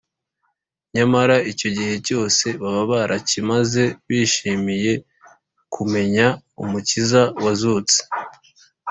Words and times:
nyamara 0.95 1.35
icyo 1.51 1.69
gihe 1.75 1.95
cyose 2.07 2.45
baba 2.61 2.83
barakimaze 2.91 3.83
bishimiye 4.07 4.93
kumenya 5.73 6.25
umukiza 6.63 7.21
wazutse 7.43 7.97